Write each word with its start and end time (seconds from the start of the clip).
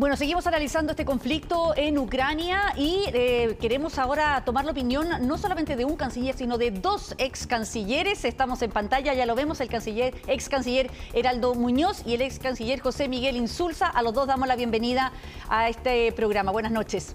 Bueno, 0.00 0.16
seguimos 0.16 0.46
analizando 0.46 0.92
este 0.92 1.04
conflicto 1.04 1.74
en 1.76 1.98
Ucrania 1.98 2.72
y 2.74 3.04
eh, 3.12 3.58
queremos 3.60 3.98
ahora 3.98 4.42
tomar 4.46 4.64
la 4.64 4.70
opinión 4.70 5.06
no 5.26 5.36
solamente 5.36 5.76
de 5.76 5.84
un 5.84 5.96
canciller, 5.96 6.34
sino 6.34 6.56
de 6.56 6.70
dos 6.70 7.14
ex 7.18 7.46
cancilleres. 7.46 8.24
Estamos 8.24 8.62
en 8.62 8.70
pantalla, 8.70 9.12
ya 9.12 9.26
lo 9.26 9.34
vemos, 9.34 9.60
el 9.60 9.68
canciller, 9.68 10.14
ex 10.26 10.48
canciller 10.48 10.90
Heraldo 11.12 11.54
Muñoz 11.54 12.02
y 12.06 12.14
el 12.14 12.22
ex 12.22 12.38
canciller 12.38 12.80
José 12.80 13.08
Miguel 13.08 13.36
Insulza. 13.36 13.88
A 13.88 14.00
los 14.00 14.14
dos 14.14 14.26
damos 14.26 14.48
la 14.48 14.56
bienvenida 14.56 15.12
a 15.50 15.68
este 15.68 16.12
programa. 16.12 16.50
Buenas 16.50 16.72
noches. 16.72 17.14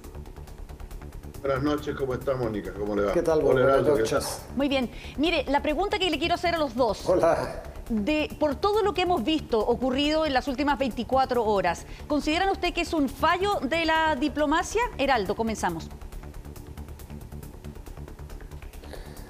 Buenas 1.41 1.63
noches, 1.63 1.95
¿cómo 1.95 2.13
está 2.13 2.35
Mónica? 2.35 2.71
¿Cómo 2.71 2.95
le 2.95 3.05
va? 3.05 3.13
¿Qué 3.13 3.23
tal? 3.23 3.41
Buenas 3.41 3.81
noches. 3.81 4.43
Muy 4.55 4.69
bien. 4.69 4.91
Mire, 5.17 5.43
la 5.47 5.63
pregunta 5.63 5.97
que 5.97 6.07
le 6.11 6.19
quiero 6.19 6.35
hacer 6.35 6.53
a 6.53 6.59
los 6.59 6.75
dos. 6.75 7.09
Hola 7.09 7.63
de, 7.89 8.35
por 8.39 8.55
todo 8.55 8.83
lo 8.83 8.93
que 8.93 9.03
hemos 9.03 9.23
visto 9.23 9.59
ocurrido 9.59 10.25
en 10.25 10.33
las 10.33 10.47
últimas 10.47 10.77
24 10.77 11.43
horas, 11.43 11.85
¿consideran 12.07 12.49
usted 12.49 12.73
que 12.73 12.81
es 12.81 12.93
un 12.93 13.09
fallo 13.09 13.59
de 13.61 13.85
la 13.85 14.15
diplomacia? 14.15 14.81
Heraldo, 14.97 15.35
comenzamos. 15.35 15.89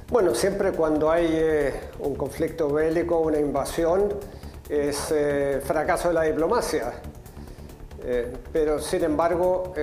Bueno, 0.10 0.36
siempre 0.36 0.72
cuando 0.72 1.10
hay 1.10 1.28
eh, 1.32 1.74
un 2.00 2.16
conflicto 2.16 2.72
bélico, 2.72 3.20
una 3.20 3.40
invasión, 3.40 4.14
es 4.70 5.12
eh, 5.12 5.60
fracaso 5.64 6.10
de 6.10 6.14
la 6.14 6.22
diplomacia. 6.22 6.94
Eh, 8.04 8.32
pero 8.54 8.80
sin 8.80 9.04
embargo, 9.04 9.74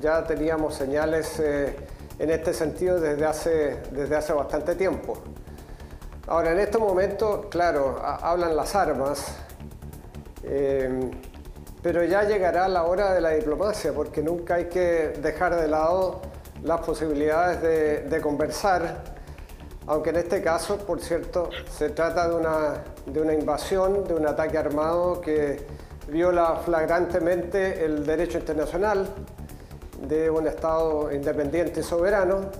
ya 0.00 0.24
teníamos 0.24 0.74
señales 0.74 1.38
en 1.38 2.30
este 2.30 2.54
sentido 2.54 2.98
desde 2.98 3.26
hace, 3.26 3.76
desde 3.90 4.16
hace 4.16 4.32
bastante 4.32 4.74
tiempo. 4.74 5.18
Ahora, 6.28 6.52
en 6.52 6.58
este 6.58 6.76
momento, 6.76 7.46
claro, 7.48 7.96
hablan 8.02 8.54
las 8.54 8.74
armas, 8.74 9.34
eh, 10.42 11.10
pero 11.82 12.04
ya 12.04 12.24
llegará 12.24 12.68
la 12.68 12.82
hora 12.82 13.14
de 13.14 13.22
la 13.22 13.30
diplomacia, 13.30 13.94
porque 13.94 14.22
nunca 14.22 14.56
hay 14.56 14.66
que 14.66 15.14
dejar 15.22 15.56
de 15.56 15.68
lado 15.68 16.20
las 16.62 16.82
posibilidades 16.82 18.10
de, 18.10 18.20
conversar, 18.20 19.04
aunque 19.86 20.10
en 20.10 20.16
este 20.16 20.42
caso, 20.42 20.76
por 20.76 21.00
cierto, 21.00 21.48
se 21.70 21.88
trata 21.88 22.28
de 22.28 22.34
una, 22.34 22.84
de 23.06 23.22
una 23.22 23.32
invasión, 23.32 24.04
de 24.04 24.12
un 24.12 24.26
ataque 24.26 24.58
armado 24.58 25.22
que 25.22 25.64
viola 26.08 26.56
flagrantemente 26.56 27.86
el 27.86 28.04
derecho 28.04 28.36
internacional 28.36 29.08
de 30.06 30.28
un 30.28 30.46
Estado 30.46 31.10
independiente 31.10 31.80
y 31.80 31.82
soberano 31.82 32.50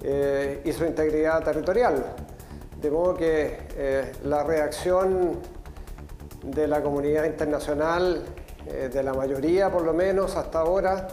eh, 0.00 0.62
y 0.64 0.72
su 0.72 0.84
integridad 0.84 1.42
territorial. 1.42 2.04
De 2.80 2.90
modo 2.90 3.14
que 3.14 3.58
eh, 3.76 4.12
la 4.24 4.42
reacción 4.42 5.38
de 6.42 6.66
la 6.66 6.82
comunidad 6.82 7.24
internacional, 7.24 8.24
eh, 8.66 8.88
de 8.90 9.02
la 9.02 9.12
mayoría 9.12 9.70
por 9.70 9.82
lo 9.82 9.92
menos 9.92 10.34
hasta 10.36 10.60
ahora, 10.60 11.08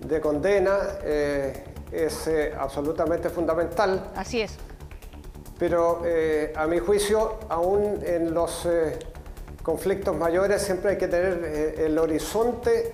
de 0.00 0.20
condena, 0.20 0.76
eh, 1.02 1.64
es 1.90 2.28
absolutamente 2.58 3.30
fundamental. 3.30 4.10
Así 4.14 4.42
es. 4.42 4.56
Pero 5.58 6.02
a 6.54 6.66
mi 6.66 6.78
juicio, 6.78 7.38
aún 7.48 7.98
en 8.04 8.32
los 8.32 8.68
conflictos 9.62 10.14
mayores 10.14 10.62
siempre 10.62 10.92
hay 10.92 10.98
que 10.98 11.08
tener 11.08 11.74
el 11.78 11.98
horizonte 11.98 12.92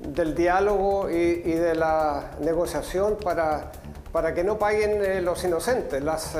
del 0.00 0.34
diálogo 0.34 1.08
y, 1.08 1.52
de 1.52 1.74
la 1.74 2.32
negociación 2.40 3.16
para, 3.16 3.72
para 4.10 4.34
que 4.34 4.44
no 4.44 4.58
paguen 4.58 5.24
los 5.24 5.42
inocentes. 5.44 6.02
Las, 6.02 6.36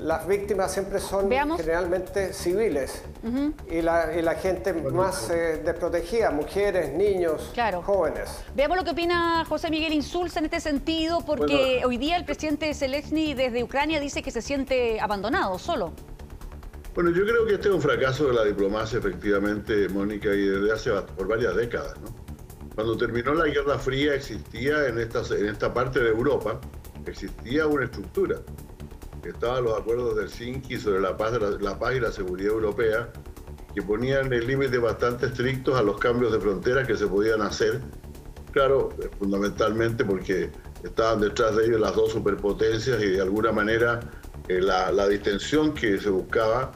las 0.00 0.26
víctimas 0.26 0.72
siempre 0.72 0.98
son 0.98 1.30
generalmente 1.30 2.32
civiles 2.32 3.02
y, 3.70 3.82
la, 3.82 4.34
gente 4.34 4.72
más 4.72 5.30
eh, 5.30 5.60
desprotegida, 5.64 6.30
mujeres, 6.30 6.92
niños, 6.92 7.52
jóvenes. 7.84 8.42
Veamos 8.54 8.78
lo 8.78 8.84
que 8.84 8.90
opina 8.90 9.44
José 9.44 9.70
Miguel 9.70 9.92
Insulza 9.92 10.38
en 10.38 10.46
este 10.46 10.60
sentido, 10.60 11.20
porque 11.20 11.82
hoy 11.84 11.98
día 11.98 12.16
el 12.16 12.24
presidente 12.24 12.72
Zelensky 12.74 13.34
desde 13.34 13.62
Ucrania 13.62 14.00
dice 14.00 14.22
que 14.22 14.30
se 14.30 14.40
siente 14.40 15.00
abandonado, 15.00 15.58
solo. 15.58 15.92
Bueno, 16.94 17.10
yo 17.10 17.24
creo 17.24 17.46
que 17.46 17.54
este 17.54 17.68
es 17.68 17.74
un 17.74 17.82
fracaso 17.82 18.26
de 18.28 18.34
la 18.34 18.44
diplomacia, 18.44 18.98
efectivamente, 18.98 19.88
Mónica, 19.90 20.30
y 20.34 20.46
desde 20.46 20.72
hace 20.72 20.90
por 21.16 21.28
varias 21.28 21.54
décadas. 21.54 21.94
Cuando 22.74 22.96
terminó 22.96 23.34
la 23.34 23.46
Guerra 23.46 23.78
Fría 23.78 24.14
existía 24.14 24.86
en 24.86 24.98
esta, 24.98 25.22
en 25.36 25.46
esta 25.46 25.72
parte 25.72 26.00
de 26.00 26.08
Europa, 26.08 26.58
existía 27.06 27.66
una 27.66 27.84
estructura 27.84 28.36
estaban 29.28 29.64
los 29.64 29.78
acuerdos 29.78 30.16
del 30.16 30.28
Helsinki 30.28 30.78
sobre 30.78 31.00
la 31.00 31.16
paz, 31.16 31.32
la, 31.60 31.78
paz 31.78 31.94
y 31.94 32.00
la 32.00 32.10
seguridad 32.10 32.52
europea, 32.52 33.12
que 33.74 33.82
ponían 33.82 34.32
el 34.32 34.46
límite 34.46 34.78
bastante 34.78 35.26
estrictos 35.26 35.78
a 35.78 35.82
los 35.82 35.98
cambios 35.98 36.32
de 36.32 36.40
frontera 36.40 36.86
que 36.86 36.96
se 36.96 37.06
podían 37.06 37.42
hacer. 37.42 37.80
Claro, 38.52 38.90
fundamentalmente 39.18 40.04
porque 40.04 40.50
estaban 40.82 41.20
detrás 41.20 41.54
de 41.56 41.66
ellos 41.66 41.80
las 41.80 41.94
dos 41.94 42.12
superpotencias 42.12 43.00
y 43.02 43.10
de 43.10 43.20
alguna 43.20 43.52
manera 43.52 44.00
eh, 44.48 44.60
la, 44.60 44.90
la, 44.90 45.06
distensión 45.06 45.72
que 45.72 45.98
se 45.98 46.10
buscaba 46.10 46.72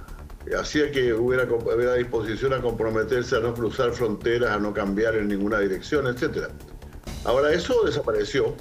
eh, 0.46 0.54
hacía 0.54 0.92
que 0.92 1.12
hubiera, 1.14 1.44
hubiera, 1.44 1.94
disposición 1.94 2.52
a 2.52 2.60
comprometerse 2.60 3.36
a 3.36 3.40
no 3.40 3.54
cruzar 3.54 3.92
fronteras, 3.92 4.50
a 4.50 4.58
no 4.58 4.72
cambiar 4.72 5.16
en 5.16 5.28
ninguna 5.28 5.58
dirección, 5.58 6.06
etc. 6.06 6.48
Ahora 7.24 7.52
eso 7.52 7.82
desapareció 7.84 8.54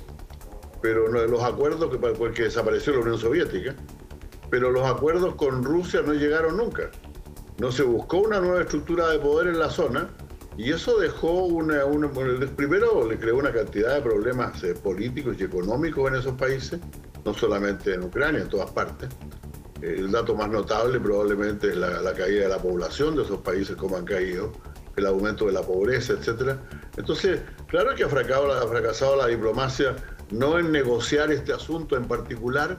pero 0.83 1.07
los 1.07 1.41
acuerdos 1.41 1.89
que 1.89 1.97
porque 1.97 2.43
desapareció 2.43 2.91
la 2.91 2.99
Unión 2.99 3.17
Soviética, 3.17 3.73
pero 4.49 4.69
los 4.69 4.85
acuerdos 4.85 5.35
con 5.35 5.63
Rusia 5.63 6.01
no 6.05 6.13
llegaron 6.13 6.57
nunca. 6.57 6.91
No 7.57 7.71
se 7.71 7.83
buscó 7.83 8.17
una 8.17 8.41
nueva 8.41 8.61
estructura 8.61 9.07
de 9.07 9.17
poder 9.17 9.47
en 9.47 9.59
la 9.59 9.69
zona 9.69 10.09
y 10.57 10.73
eso 10.73 10.99
dejó 10.99 11.45
una, 11.45 11.83
primero 12.57 13.07
le 13.07 13.17
creó 13.17 13.37
una 13.37 13.53
cantidad 13.53 13.95
de 13.95 14.01
problemas 14.01 14.61
eh, 14.65 14.75
políticos 14.75 15.37
y 15.39 15.43
económicos 15.45 16.11
en 16.11 16.17
esos 16.17 16.33
países, 16.33 16.81
no 17.23 17.33
solamente 17.33 17.93
en 17.93 18.03
Ucrania, 18.03 18.41
en 18.41 18.49
todas 18.49 18.69
partes. 18.71 19.07
el 19.81 20.11
dato 20.11 20.35
más 20.35 20.49
notable 20.49 20.99
probablemente 20.99 21.69
es 21.69 21.77
la, 21.77 22.13
caída 22.13 22.43
de 22.43 22.49
la 22.49 22.61
población 22.61 23.15
de 23.15 23.23
esos 23.23 23.39
países, 23.39 23.77
como 23.77 23.95
han 23.95 24.03
caído, 24.03 24.51
el 24.97 25.05
aumento 25.05 25.45
de 25.45 25.53
la 25.53 25.61
pobreza, 25.61 26.13
etc. 26.13 26.57
Entonces, 26.97 27.39
claro 27.67 27.95
que 27.95 28.03
ha 28.03 28.09
fracasado 28.09 29.15
la 29.15 29.27
diplomacia 29.27 29.95
no 30.31 30.59
en 30.59 30.71
negociar 30.71 31.31
este 31.31 31.53
asunto 31.53 31.95
en 31.95 32.05
particular, 32.05 32.77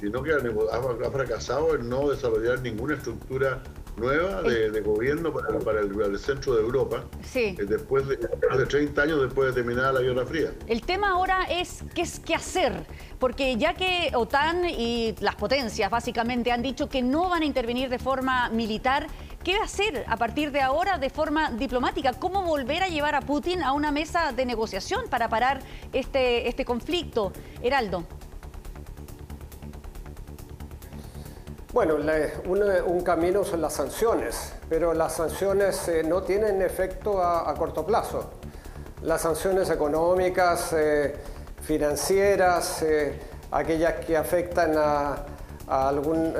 sino 0.00 0.22
que 0.22 0.32
ha, 0.32 1.10
fracasado 1.10 1.74
en 1.74 1.88
no 1.88 2.08
desarrollar 2.08 2.60
ninguna 2.62 2.94
estructura 2.94 3.62
nueva 3.96 4.42
de, 4.42 4.80
gobierno 4.80 5.32
para, 5.32 5.80
el, 5.80 6.18
centro 6.18 6.54
de 6.54 6.62
Europa, 6.62 7.04
sí. 7.22 7.54
Eh, 7.58 7.66
después 7.68 8.08
de, 8.08 8.16
de 8.16 8.66
30 8.66 9.02
años 9.02 9.20
después 9.20 9.48
de 9.48 9.62
terminar 9.62 9.92
la 9.92 10.00
Guerra 10.00 10.24
Fría. 10.24 10.52
El 10.66 10.80
tema 10.82 11.10
ahora 11.10 11.42
es 11.50 11.84
qué, 11.94 12.02
es 12.02 12.18
qué 12.18 12.34
hacer, 12.34 12.86
porque 13.18 13.56
ya 13.56 13.74
que 13.74 14.10
OTAN 14.14 14.64
y 14.70 15.14
las 15.20 15.34
potencias 15.34 15.90
básicamente 15.90 16.50
han 16.50 16.62
dicho 16.62 16.88
que 16.88 17.02
no 17.02 17.28
van 17.28 17.42
a 17.42 17.44
intervenir 17.44 17.90
de 17.90 17.98
forma 17.98 18.48
militar, 18.48 19.06
¿Qué 19.42 19.56
hacer 19.56 20.04
a 20.06 20.18
partir 20.18 20.52
de 20.52 20.60
ahora 20.60 20.98
de 20.98 21.08
forma 21.08 21.50
diplomática? 21.50 22.12
¿Cómo 22.12 22.42
volver 22.42 22.82
a 22.82 22.88
llevar 22.88 23.14
a 23.14 23.22
Putin 23.22 23.62
a 23.62 23.72
una 23.72 23.90
mesa 23.90 24.32
de 24.32 24.44
negociación 24.44 25.08
para 25.08 25.30
parar 25.30 25.60
este, 25.94 26.46
este 26.46 26.66
conflicto? 26.66 27.32
Heraldo. 27.62 28.04
Bueno, 31.72 31.96
un, 32.44 33.00
camino 33.00 33.42
son 33.42 33.62
las 33.62 33.72
sanciones, 33.72 34.52
pero 34.68 34.92
las 34.92 35.14
sanciones 35.14 35.88
eh, 35.88 36.02
no 36.02 36.22
tienen 36.22 36.60
efecto 36.60 37.22
a, 37.22 37.54
corto 37.54 37.86
plazo. 37.86 38.28
Las 39.02 39.22
sanciones 39.22 39.70
económicas, 39.70 40.74
eh, 40.74 41.16
financieras, 41.62 42.82
eh, 42.82 43.18
aquellas 43.52 44.04
que 44.04 44.18
afectan 44.18 44.74
a, 44.76 45.24
algún, 45.66 46.34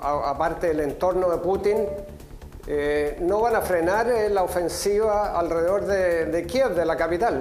aparte 0.00 0.66
del 0.66 0.80
entorno 0.80 1.30
de 1.30 1.38
Putin, 1.38 1.86
eh, 2.66 3.16
no 3.20 3.40
van 3.40 3.56
a 3.56 3.60
frenar 3.60 4.08
eh, 4.08 4.28
la 4.28 4.44
ofensiva 4.44 5.36
alrededor 5.36 5.84
de, 5.84 6.46
Kiev, 6.46 6.76
de 6.76 6.84
la 6.84 6.96
capital, 6.96 7.40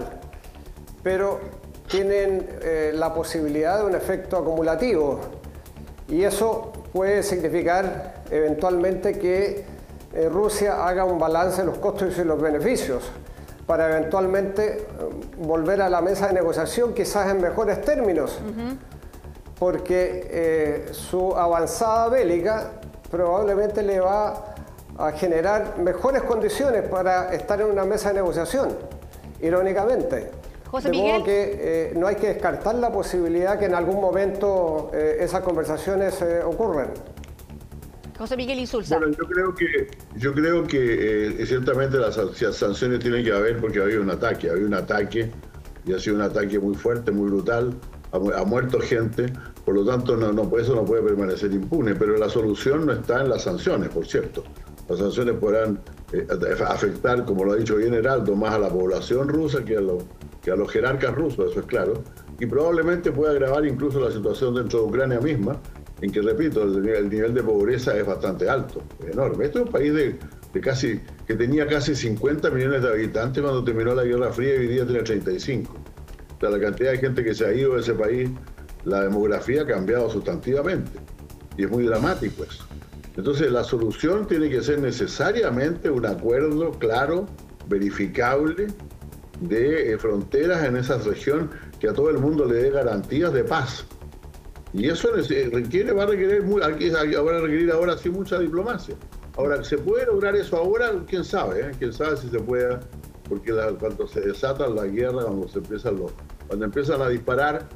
pero 1.04 1.40
tienen 1.88 2.50
eh, 2.64 2.92
la 2.96 3.14
posibilidad 3.14 3.78
de 3.80 3.86
un 3.86 3.96
efecto 3.96 4.38
acumulativo. 4.38 5.20
Y 6.08 6.24
eso 6.24 6.72
puede 6.92 7.22
significar 7.22 8.24
eventualmente 8.32 9.18
que 9.18 9.66
Rusia 10.30 10.86
haga 10.86 11.06
un 11.06 11.20
balance 11.20 11.62
de 11.62 11.68
los 11.68 11.78
costos 11.78 12.18
y 12.18 12.24
los 12.26 12.42
beneficios 12.42 13.10
para 13.66 13.90
eventualmente 13.90 14.88
volver 15.38 15.82
a 15.82 15.90
la 15.90 16.02
mesa 16.02 16.28
de 16.28 16.34
negociación 16.34 16.94
quizás 16.94 17.32
en 17.32 17.40
mejores 17.40 17.80
términos, 17.80 18.40
porque 19.58 20.90
su 20.92 21.34
avanzada 21.38 22.10
bélica 22.10 22.72
probablemente 23.10 23.84
le 23.84 24.02
va 24.02 24.51
a 25.08 25.12
generar 25.14 25.78
mejores 25.80 26.24
condiciones 26.24 26.84
para 26.88 27.34
estar 27.34 27.60
en 27.62 27.68
una 27.68 27.86
mesa 27.86 28.10
de 28.10 28.16
negociación, 28.16 28.70
irónicamente. 29.42 30.32
José 30.70 30.88
de 30.88 30.92
Miguel. 30.92 31.14
modo 31.14 31.26
que 31.26 31.60
eh, 31.60 31.94
no 31.98 32.08
hay 32.08 32.16
que 32.16 32.28
descartar 32.28 32.76
la 32.76 32.92
posibilidad 32.92 33.60
que 33.60 33.66
en 33.66 33.76
algún 33.76 34.00
momento 34.00 34.90
eh, 34.94 35.18
esas 35.20 35.42
conversaciones 35.42 36.22
eh, 36.22 36.42
ocurran. 36.44 36.94
José 38.22 38.38
Miguel 38.38 38.60
Insulza. 38.60 39.00
Bueno, 39.00 39.14
yo 39.18 39.26
creo 39.28 39.56
que, 39.56 39.88
yo 40.16 40.34
creo 40.34 40.68
que 40.68 41.42
eh, 41.42 41.46
ciertamente 41.48 41.98
las, 41.98 42.20
sanciones 42.56 43.00
tienen 43.00 43.26
que 43.26 43.32
haber 43.32 43.60
porque 43.60 43.82
había 43.82 44.00
un 44.00 44.12
ataque, 44.12 44.48
había 44.48 44.68
un 44.68 44.76
ataque 44.76 45.32
y 45.86 45.94
ha 45.94 46.00
sido 46.00 46.18
un 46.18 46.22
ataque 46.22 46.60
muy 46.60 46.76
fuerte, 46.76 47.12
muy 47.12 47.32
brutal, 47.32 47.74
ha, 48.12 48.44
muerto 48.44 48.80
gente, 48.80 49.34
por 49.66 49.74
lo 49.74 49.84
tanto 49.84 50.16
no, 50.16 50.32
no, 50.32 50.56
eso 50.60 50.76
no 50.76 50.86
puede 50.86 51.02
permanecer 51.02 51.52
impune, 51.52 51.96
pero 51.96 52.16
la 52.16 52.30
solución 52.30 52.86
no 52.86 52.94
está 52.94 53.22
en 53.22 53.30
las 53.30 53.42
sanciones, 53.42 53.90
por 53.90 54.06
cierto. 54.06 54.44
Las 54.92 55.00
sanciones 55.00 55.36
podrán 55.36 55.80
eh, 56.12 56.28
afectar, 56.68 57.24
como 57.24 57.46
lo 57.46 57.54
ha 57.54 57.56
dicho 57.56 57.78
bien 57.78 57.94
Heraldo, 57.94 58.36
más 58.36 58.54
a 58.54 58.60
la 58.60 58.68
población 58.68 59.30
rusa 59.30 59.64
que 59.64 59.78
a, 59.78 59.82
los 60.56 60.72
jerarcas 60.72 61.16
rusos, 61.16 61.52
eso 61.52 61.62
es 61.62 61.66
claro, 61.66 61.94
y 62.40 62.46
probablemente 62.46 63.10
pueda 63.12 63.32
agravar 63.32 63.66
incluso 63.66 64.02
la 64.02 64.12
situación 64.12 64.54
dentro 64.56 64.80
de 64.80 64.86
Ucrania 64.88 65.22
misma, 65.22 65.62
en 66.02 66.12
que, 66.12 66.22
repito, 66.22 66.64
el, 66.64 67.10
nivel 67.10 67.34
de 67.34 67.42
pobreza 67.42 67.98
es 67.98 68.06
bastante 68.06 68.50
alto, 68.50 68.84
enorme. 69.10 69.46
Este 69.46 69.60
es 69.60 69.66
un 69.66 69.72
país 69.72 69.94
de, 69.94 70.20
casi, 70.60 71.00
que 71.26 71.36
tenía 71.36 71.66
casi 71.68 71.96
50 71.96 72.50
millones 72.50 72.82
de 72.82 72.90
habitantes 72.90 73.42
cuando 73.42 73.64
terminó 73.64 73.96
la 73.96 74.04
Guerra 74.04 74.34
Fría 74.34 74.56
y 74.56 74.58
hoy 74.58 74.68
día 74.68 74.86
tiene 74.86 75.04
35. 75.04 75.74
O 75.74 76.40
sea, 76.42 76.50
la 76.50 76.60
cantidad 76.60 76.92
de 76.92 76.98
gente 76.98 77.24
que 77.24 77.34
se 77.34 77.46
ha 77.46 77.54
ido 77.54 77.76
de 77.76 77.82
ese 77.82 77.94
país, 77.94 78.30
la 78.84 79.04
demografía 79.04 79.62
ha 79.62 79.66
cambiado 79.66 80.10
sustantivamente. 80.10 80.92
Y 81.56 81.64
es 81.64 81.70
muy 81.70 81.86
dramático 81.86 82.44
eso. 82.44 82.66
Entonces, 83.18 83.52
la 83.52 83.64
solución 83.64 84.26
tiene 84.28 84.50
que 84.50 84.62
ser 84.62 84.80
necesariamente 84.80 85.90
un 85.90 86.06
acuerdo 86.06 86.72
claro, 86.72 87.26
verificable, 87.68 88.68
de 89.42 89.94
eh, 89.94 89.98
fronteras 89.98 90.64
en 90.64 90.78
esa 90.78 90.98
región 90.98 91.50
que 91.80 91.90
a 91.90 91.94
todo 91.94 92.10
el 92.10 92.20
mundo 92.20 92.46
le 92.46 92.56
dé 92.56 92.70
garantías 92.70 93.34
de 93.34 93.44
paz. 93.44 93.86
Y 94.74 94.88
eso 94.88 95.10
requiere, 95.12 95.92
va 95.92 96.04
a 96.04 96.06
requerir, 96.06 96.44
a 96.64 96.70
requerir 96.70 97.72
ahora 97.72 97.98
sí 97.98 98.10
mucha 98.10 98.40
diplomacia. 98.40 98.96
Ahora, 99.36 99.64
¿se 99.64 99.78
puede 99.78 100.06
lograr 100.06 100.36
eso 100.36 100.58
ahora? 100.58 100.92
¿Quién 101.08 101.24
sabe? 101.24 101.62
Eh? 101.62 101.72
¿Quién 101.78 101.92
sabe 101.92 102.16
si 102.18 102.30
se 102.30 102.40
puede? 102.40 102.80
Porque 103.28 103.54
cuando 103.80 104.08
se 104.08 104.22
desatan 104.22 104.76
la 104.76 104.86
guerra, 104.86 105.24
cuando, 105.24 105.48
se 105.48 105.60
empiezan 105.60 105.98
los, 105.98 106.14
cuando 106.48 106.66
empiezan 106.66 107.02
a 107.02 107.10
disparar, 107.10 107.68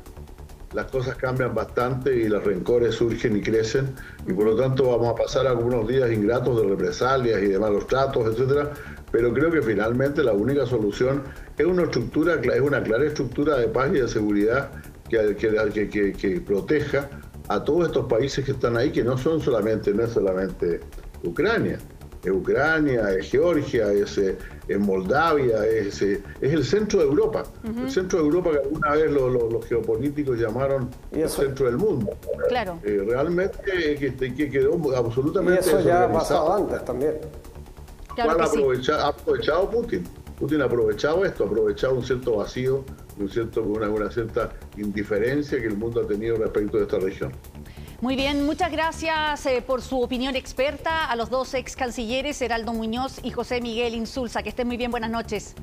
las 0.75 0.91
cosas 0.91 1.15
cambian 1.15 1.55
bastante 1.55 2.13
y 2.13 2.27
los 2.27 2.43
rencores 2.43 2.95
surgen 2.95 3.37
y 3.37 3.41
crecen. 3.41 3.95
Y 4.27 4.33
por 4.33 4.45
lo 4.45 4.55
tanto 4.57 4.89
vamos 4.89 5.13
a 5.13 5.15
pasar 5.15 5.47
algunos 5.47 5.87
días 5.87 6.11
ingratos 6.11 6.61
de 6.61 6.67
represalias 6.67 7.41
y 7.41 7.47
de 7.47 7.57
malos 7.57 7.87
tratos, 7.87 8.27
etcétera. 8.27 8.73
Pero 9.09 9.33
creo 9.33 9.49
que 9.49 9.61
finalmente 9.61 10.21
la 10.21 10.33
única 10.33 10.65
solución 10.65 11.23
es 11.57 11.65
una 11.65 11.83
estructura, 11.83 12.35
es 12.35 12.61
una 12.61 12.83
clara 12.83 13.05
estructura 13.05 13.57
de 13.57 13.69
paz 13.69 13.89
y 13.93 14.01
de 14.01 14.07
seguridad 14.09 14.69
que, 15.09 16.13
que, 16.17 16.41
proteja 16.41 17.09
a 17.47 17.63
todos 17.63 17.87
estos 17.87 18.07
países 18.07 18.43
que 18.43 18.51
están 18.51 18.75
ahí, 18.75 18.91
que 18.91 19.03
no 19.03 19.17
son 19.17 19.39
solamente, 19.39 19.93
no 19.93 20.03
es 20.03 20.11
solamente 20.11 20.81
Ucrania, 21.23 21.77
es 22.23 22.31
Ucrania, 22.31 23.11
es 23.11 23.31
Georgia, 23.31 23.93
es, 23.93 24.19
eh, 24.67 24.77
Moldavia, 24.77 25.65
es, 25.65 26.01
eh, 26.01 26.21
es, 26.41 26.53
el 26.53 26.63
centro 26.63 26.99
de 26.99 27.05
Europa, 27.05 27.43
el 27.63 27.89
centro 27.89 28.19
de 28.19 28.25
Europa 28.25 28.51
que 28.51 28.57
alguna 28.59 28.91
vez 28.91 29.11
los 29.11 29.65
geopolíticos 29.65 30.39
llamaron 30.39 30.89
el 31.11 31.29
centro 31.29 31.65
del 31.65 31.77
mundo. 31.77 32.17
Claro. 32.49 32.79
Eh, 32.83 33.03
realmente 33.07 33.59
que, 33.97 34.49
quedó 34.49 34.95
absolutamente... 34.95 35.61
Y 35.65 35.69
eso 35.69 35.79
ya 35.81 36.03
ha 36.03 36.11
pasado 36.11 36.53
antes 36.53 36.83
también. 36.85 37.15
Claro 38.15 38.41
ha 38.41 39.07
aprovechado 39.07 39.69
Putin. 39.69 40.03
Putin 40.39 40.61
ha 40.61 40.65
aprovechado 40.65 41.23
esto, 41.25 41.43
ha 41.43 41.47
aprovechado 41.47 41.95
un 41.95 42.03
cierto 42.03 42.37
vacío 42.37 42.83
un 43.17 43.29
cierto, 43.29 43.63
una, 43.63 43.89
una 43.89 44.11
cierta 44.11 44.51
indiferencia 44.77 45.59
que 45.59 45.67
el 45.67 45.77
mundo 45.77 46.01
ha 46.01 46.07
tenido 46.07 46.37
respecto 46.37 46.77
de 46.77 46.83
esta 46.83 46.99
región. 46.99 47.31
Muy 48.01 48.17
bien, 48.17 48.45
muchas 48.45 48.71
gracias 48.71 49.45
eh, 49.45 49.61
por 49.61 49.81
su 49.81 50.01
opinión 50.01 50.35
experta 50.35 51.05
a 51.05 51.15
los 51.15 51.29
dos 51.29 51.53
ex 51.53 51.77
cancilleres, 51.77 52.41
Heraldo 52.41 52.73
Muñoz 52.73 53.21
y 53.23 53.31
José 53.31 53.61
Miguel 53.61 53.95
Insulza. 53.95 54.43
Que 54.43 54.49
estén 54.49 54.67
muy 54.67 54.75
bien, 54.75 54.91
buenas 54.91 55.09
noches. 55.09 55.55